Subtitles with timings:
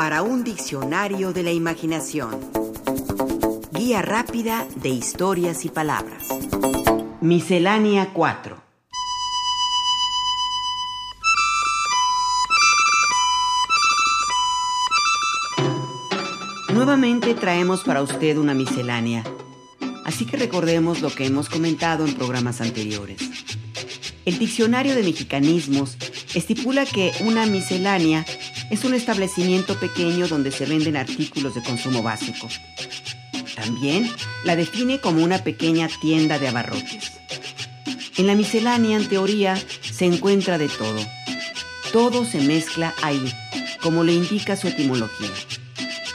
[0.00, 2.40] para un diccionario de la imaginación.
[3.70, 6.26] Guía rápida de historias y palabras.
[7.20, 8.56] Miscelánea 4.
[16.72, 19.22] Nuevamente traemos para usted una miscelánea,
[20.06, 23.20] así que recordemos lo que hemos comentado en programas anteriores.
[24.24, 25.98] El Diccionario de Mexicanismos
[26.34, 28.24] estipula que una miscelánea
[28.70, 32.48] es un establecimiento pequeño donde se venden artículos de consumo básico.
[33.56, 34.10] También
[34.44, 37.12] la define como una pequeña tienda de abarrotes.
[38.16, 41.00] En la miscelánea, en teoría, se encuentra de todo.
[41.92, 43.32] Todo se mezcla ahí,
[43.82, 45.30] como le indica su etimología.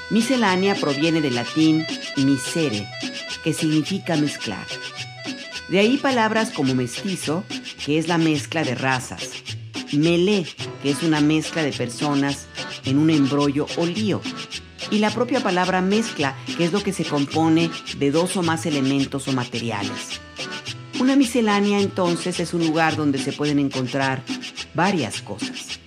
[0.09, 1.85] Miscelánea proviene del latín
[2.15, 2.87] misere,
[3.43, 4.65] que significa mezclar.
[5.67, 7.43] De ahí palabras como mestizo,
[7.85, 9.31] que es la mezcla de razas,
[9.97, 10.45] melé,
[10.81, 12.47] que es una mezcla de personas
[12.85, 14.21] en un embrollo o lío,
[14.91, 18.65] y la propia palabra mezcla, que es lo que se compone de dos o más
[18.65, 20.21] elementos o materiales.
[20.99, 24.23] Una miscelánea entonces es un lugar donde se pueden encontrar
[24.73, 25.79] varias cosas.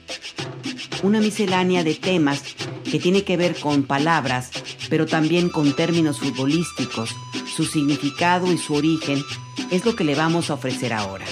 [1.03, 2.43] Una miscelánea de temas
[2.91, 4.51] que tiene que ver con palabras,
[4.89, 7.15] pero también con términos futbolísticos,
[7.57, 9.23] su significado y su origen,
[9.71, 11.27] es lo que le vamos a ofrecer ahora.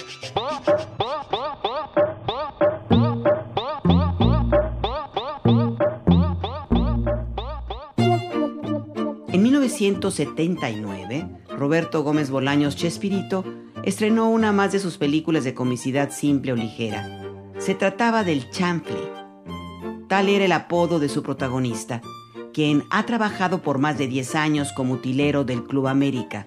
[9.80, 13.44] 1979, Roberto Gómez Bolaños Chespirito
[13.82, 17.22] estrenó una más de sus películas de comicidad simple o ligera.
[17.58, 18.96] Se trataba del chanfle.
[20.08, 22.00] Tal era el apodo de su protagonista,
[22.54, 26.46] quien ha trabajado por más de 10 años como utilero del Club América.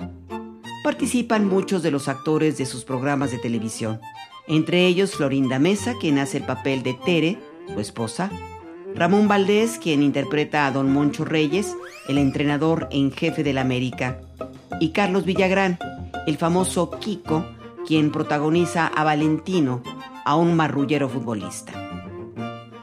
[0.83, 3.99] Participan muchos de los actores de sus programas de televisión,
[4.47, 7.38] entre ellos Florinda Mesa, quien hace el papel de Tere,
[7.71, 8.31] su esposa,
[8.95, 11.76] Ramón Valdés, quien interpreta a Don Moncho Reyes,
[12.08, 14.20] el entrenador en jefe del América,
[14.80, 15.77] y Carlos Villagrán,
[16.27, 17.45] el famoso Kiko,
[17.88, 19.82] quien protagoniza a Valentino,
[20.26, 21.72] a un marrullero futbolista.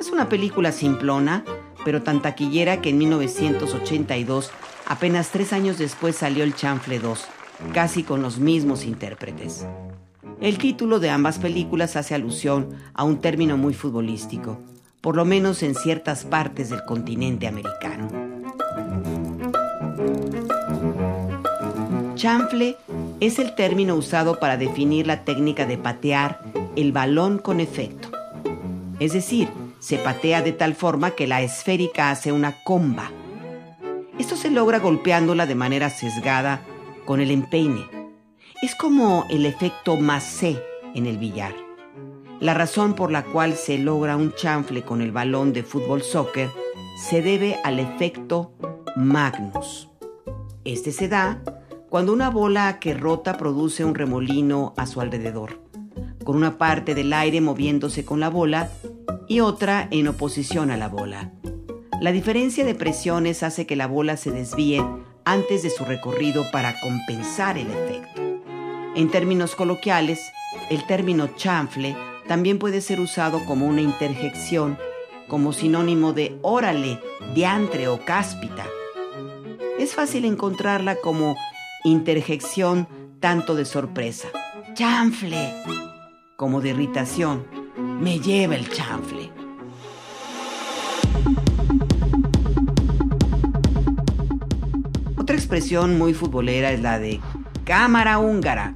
[0.00, 1.45] Es una película simplona,
[1.84, 4.50] pero tan taquillera que en 1982,
[4.87, 7.27] apenas tres años después, salió el Chanfle 2,
[7.72, 9.66] casi con los mismos intérpretes.
[10.41, 14.61] El título de ambas películas hace alusión a un término muy futbolístico,
[15.06, 18.09] por lo menos en ciertas partes del continente americano.
[22.17, 22.77] Chanfle
[23.21, 26.41] es el término usado para definir la técnica de patear
[26.75, 28.09] el balón con efecto.
[28.99, 33.12] Es decir, se patea de tal forma que la esférica hace una comba.
[34.19, 36.62] Esto se logra golpeándola de manera sesgada
[37.05, 37.87] con el empeine.
[38.61, 40.61] Es como el efecto massé
[40.97, 41.66] en el billar.
[42.41, 46.50] La razón por la cual se logra un chanfle con el balón de fútbol soccer
[46.97, 48.52] se debe al efecto
[48.94, 49.88] Magnus.
[50.64, 51.42] Este se da
[51.88, 55.62] cuando una bola que rota produce un remolino a su alrededor,
[56.24, 58.70] con una parte del aire moviéndose con la bola
[59.28, 61.32] y otra en oposición a la bola.
[62.03, 64.84] La diferencia de presiones hace que la bola se desvíe
[65.24, 68.22] antes de su recorrido para compensar el efecto.
[68.94, 70.20] En términos coloquiales,
[70.68, 71.97] el término chanfle
[72.28, 74.78] también puede ser usado como una interjección,
[75.28, 77.00] como sinónimo de órale,
[77.34, 78.66] diantre o cáspita.
[79.78, 81.36] Es fácil encontrarla como
[81.84, 82.88] interjección
[83.20, 84.28] tanto de sorpresa,
[84.75, 85.53] chanfle,
[86.36, 89.31] como de irritación, me lleva el chanfle.
[95.16, 97.20] Otra expresión muy futbolera es la de
[97.65, 98.75] cámara húngara.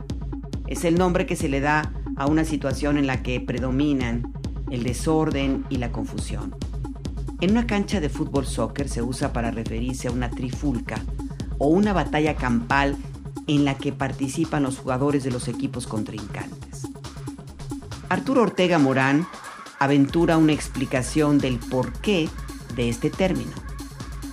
[0.67, 4.31] Es el nombre que se le da a una situación en la que predominan
[4.71, 6.55] el desorden y la confusión.
[7.41, 11.03] En una cancha de fútbol soccer se usa para referirse a una trifulca
[11.57, 12.99] o una batalla campal
[13.47, 16.89] en la que participan los jugadores de los equipos contrincantes.
[18.11, 19.27] Arturo Ortega Morán
[19.79, 22.29] aventura una explicación del porqué
[22.77, 23.53] de este término.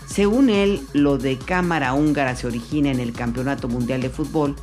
[0.07, 4.57] Según él, lo de cámara húngara se origina en el Campeonato Mundial de Fútbol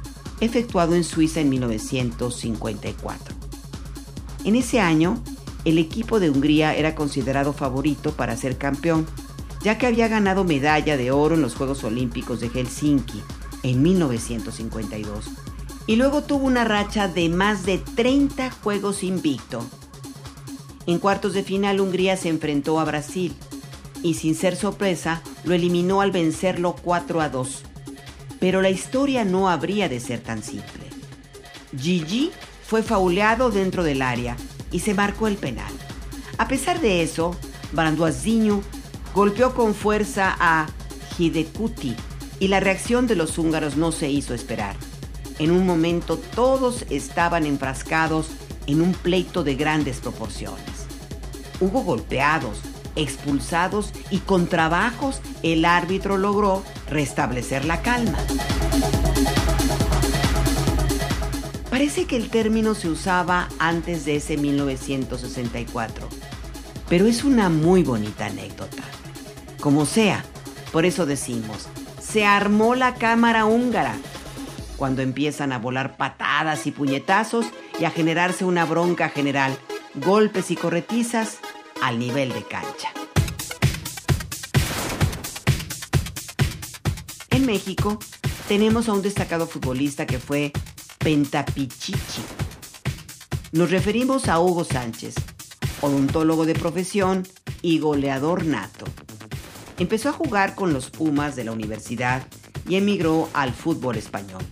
[0.45, 3.35] efectuado en Suiza en 1954.
[4.45, 5.23] En ese año,
[5.65, 9.07] el equipo de Hungría era considerado favorito para ser campeón,
[9.63, 13.23] ya que había ganado medalla de oro en los Juegos Olímpicos de Helsinki
[13.63, 15.31] en 1952
[15.87, 19.65] y luego tuvo una racha de más de 30 juegos invicto.
[20.87, 23.35] En cuartos de final Hungría se enfrentó a Brasil
[24.03, 27.63] y sin ser sorpresa lo eliminó al vencerlo 4 a 2
[28.45, 30.91] pero la historia no habría de ser tan simple.
[31.81, 32.31] Gigi
[32.63, 34.37] fue fauleado dentro del área
[34.71, 35.73] y se marcó el penal.
[36.37, 37.35] A pesar de eso,
[37.73, 38.61] Branduazinho
[39.15, 40.67] golpeó con fuerza a
[41.17, 41.97] Hidekuti
[42.39, 44.77] y la reacción de los húngaros no se hizo esperar.
[45.39, 48.27] En un momento todos estaban enfrascados
[48.67, 50.85] en un pleito de grandes proporciones.
[51.61, 52.59] Hubo golpeados,
[52.97, 58.19] expulsados y con trabajos el árbitro logró restablecer la calma.
[61.71, 66.09] Parece que el término se usaba antes de ese 1964,
[66.89, 68.85] pero es una muy bonita anécdota.
[69.61, 70.25] Como sea,
[70.73, 71.67] por eso decimos,
[72.01, 73.97] se armó la cámara húngara,
[74.77, 77.47] cuando empiezan a volar patadas y puñetazos
[77.81, 79.57] y a generarse una bronca general,
[79.95, 81.39] golpes y corretizas
[81.85, 82.89] al nivel de cancha.
[87.29, 87.99] En México
[88.49, 90.51] tenemos a un destacado futbolista que fue
[90.99, 92.23] Pentapichichi.
[93.53, 95.15] Nos referimos a Hugo Sánchez,
[95.83, 97.23] odontólogo de profesión
[97.61, 98.87] y goleador nato.
[99.79, 102.27] Empezó a jugar con los Pumas de la universidad
[102.67, 104.43] y emigró al fútbol español,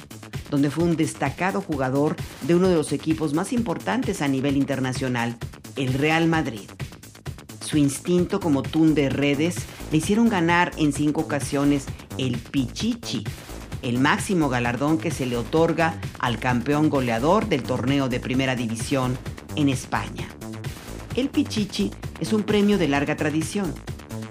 [0.51, 5.39] donde fue un destacado jugador de uno de los equipos más importantes a nivel internacional,
[5.77, 6.69] el Real Madrid.
[7.73, 9.57] Su instinto como tun de redes
[9.91, 11.87] le hicieron ganar en cinco ocasiones
[12.19, 13.25] el Pichichi,
[13.81, 19.17] el máximo galardón que se le otorga al campeón goleador del torneo de primera división
[19.57, 20.29] en España.
[21.17, 21.91] El Pichichi
[22.21, 23.73] es un premio de larga tradición.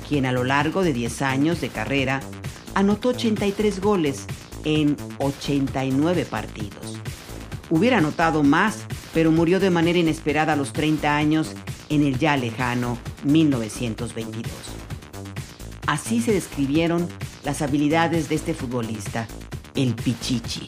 [0.10, 2.20] quien a lo largo de 10 años de carrera
[2.74, 4.26] anotó 83 goles
[4.66, 6.98] en 89 partidos.
[7.70, 8.80] Hubiera anotado más,
[9.14, 11.54] pero murió de manera inesperada a los 30 años
[11.92, 14.52] en el ya lejano 1922.
[15.88, 17.08] Así se describieron
[17.44, 19.28] las habilidades de este futbolista,
[19.76, 20.68] el Pichichi.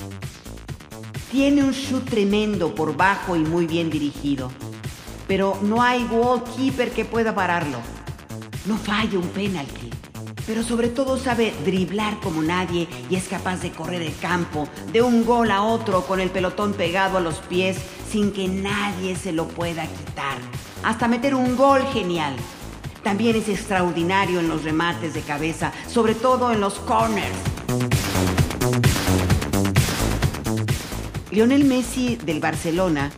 [1.31, 4.51] Tiene un shoot tremendo por bajo y muy bien dirigido,
[5.27, 7.79] pero no hay goalkeeper que pueda pararlo.
[8.65, 9.89] No falla un penalti,
[10.45, 15.01] pero sobre todo sabe driblar como nadie y es capaz de correr el campo de
[15.01, 17.77] un gol a otro con el pelotón pegado a los pies
[18.11, 20.37] sin que nadie se lo pueda quitar.
[20.83, 22.35] Hasta meter un gol genial.
[23.03, 27.35] También es extraordinario en los remates de cabeza, sobre todo en los corners.
[31.31, 33.11] Lionel Messi del Barcelona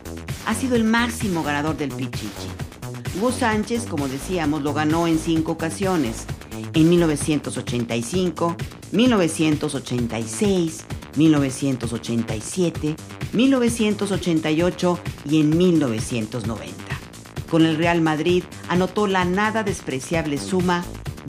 [0.46, 2.48] ha sido el máximo ganador del Pichichi.
[3.16, 6.24] Hugo Sánchez, como decíamos, lo ganó en cinco ocasiones.
[6.72, 8.56] En 1985,
[8.92, 10.84] 1986,
[11.16, 12.96] 1987,
[13.32, 14.98] 1988
[15.28, 16.85] y en 1990.
[17.50, 20.84] Con el Real Madrid anotó la nada despreciable suma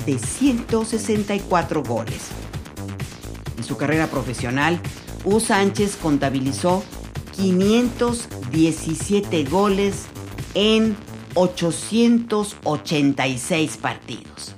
[0.06, 2.30] de 164 goles.
[3.58, 4.82] En su carrera profesional,
[5.24, 5.40] U.
[5.40, 6.84] Sánchez contabilizó
[7.36, 10.08] 517 goles
[10.54, 10.98] en
[11.36, 14.58] 886 partidos.